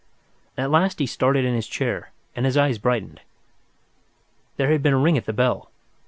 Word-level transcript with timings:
At 0.57 0.71
last 0.71 0.97
he 0.97 1.05
started 1.05 1.45
in 1.45 1.53
his 1.53 1.67
chair, 1.67 2.09
and 2.35 2.43
his 2.43 2.57
eyes 2.57 2.79
brightened. 2.79 3.21
There 4.57 4.71
had 4.71 4.81
been 4.81 4.93
a 4.93 4.97
ring 4.97 5.15
at 5.15 5.25
the 5.25 5.31
bell. 5.31 5.69